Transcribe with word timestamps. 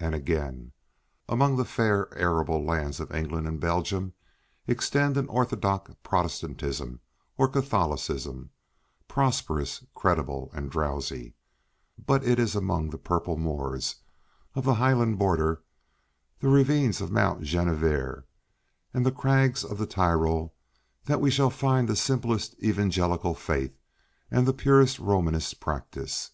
And 0.00 0.14
again: 0.14 0.72
"Among 1.28 1.56
the 1.58 1.64
fair 1.66 2.08
arable 2.16 2.64
lands 2.64 3.00
of 3.00 3.14
England 3.14 3.46
and 3.46 3.60
Belgium 3.60 4.14
extends 4.66 5.18
an 5.18 5.28
orthodox 5.28 5.92
Protestantism 6.02 7.00
or 7.36 7.48
Catholicism—prosperous, 7.48 9.84
creditable 9.94 10.50
and 10.54 10.70
drowsy; 10.70 11.34
but 11.98 12.24
it 12.24 12.38
is 12.38 12.54
among 12.54 12.88
the 12.88 12.96
purple 12.96 13.36
moors 13.36 13.96
of 14.54 14.64
the 14.64 14.76
highland 14.76 15.18
border, 15.18 15.60
the 16.40 16.48
ravines 16.48 17.02
of 17.02 17.10
Mount 17.10 17.42
Genévre, 17.42 18.24
and 18.94 19.04
the 19.04 19.12
crags 19.12 19.64
of 19.64 19.76
the 19.76 19.86
Tyrol, 19.86 20.54
that 21.04 21.20
we 21.20 21.30
shall 21.30 21.50
find 21.50 21.90
the 21.90 21.94
simplest 21.94 22.54
evangelical 22.62 23.34
faith 23.34 23.76
and 24.30 24.48
the 24.48 24.54
purest 24.54 24.98
Romanist 24.98 25.60
practice." 25.60 26.30